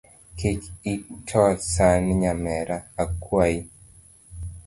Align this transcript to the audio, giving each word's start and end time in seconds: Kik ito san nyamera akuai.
Kik 0.37 0.61
ito 0.93 1.43
san 1.73 2.01
nyamera 2.21 2.77
akuai. 3.03 3.57